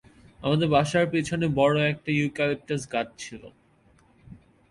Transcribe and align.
আমাদের 0.39 0.67
বাসার 0.67 1.05
পিছনে 1.13 1.45
বড়ো 1.59 1.79
একটা 1.91 2.09
ইউক্যালিপটাস 2.11 2.81
গাছ 2.93 3.07
ছিল। 3.17 3.41